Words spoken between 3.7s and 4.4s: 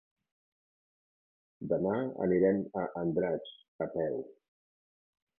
a peu.